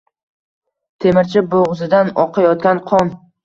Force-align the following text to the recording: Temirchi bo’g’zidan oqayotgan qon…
Temirchi 1.05 1.45
bo’g’zidan 1.53 2.13
oqayotgan 2.27 2.85
qon… 2.93 3.17